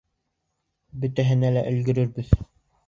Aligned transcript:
Бөтәһенә 1.03 1.55
лә 1.59 1.65
өлгөрөрбөҙ! 1.75 2.37